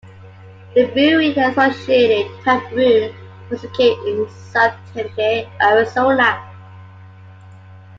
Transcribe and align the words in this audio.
The 0.73 0.87
brewery 0.93 1.35
and 1.37 1.51
associated 1.51 2.25
tap 2.43 2.71
room 2.71 3.13
was 3.51 3.63
located 3.63 3.99
in 4.17 4.27
South 4.31 4.73
Tempe, 4.95 5.47
Arizona. 5.61 6.43